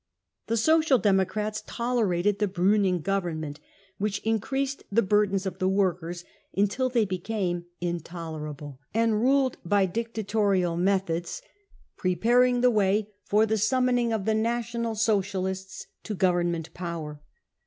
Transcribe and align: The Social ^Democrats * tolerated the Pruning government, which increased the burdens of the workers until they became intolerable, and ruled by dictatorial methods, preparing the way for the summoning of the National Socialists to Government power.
The 0.47 0.57
Social 0.57 0.99
^Democrats 0.99 1.61
* 1.65 1.67
tolerated 1.67 2.39
the 2.39 2.47
Pruning 2.47 3.01
government, 3.01 3.59
which 3.99 4.17
increased 4.23 4.81
the 4.91 5.03
burdens 5.03 5.45
of 5.45 5.59
the 5.59 5.69
workers 5.69 6.25
until 6.57 6.89
they 6.89 7.05
became 7.05 7.65
intolerable, 7.81 8.79
and 8.95 9.21
ruled 9.21 9.57
by 9.63 9.85
dictatorial 9.85 10.75
methods, 10.75 11.43
preparing 11.97 12.61
the 12.61 12.71
way 12.71 13.11
for 13.25 13.45
the 13.45 13.59
summoning 13.59 14.11
of 14.11 14.25
the 14.25 14.33
National 14.33 14.95
Socialists 14.95 15.85
to 16.01 16.15
Government 16.15 16.73
power. 16.73 17.21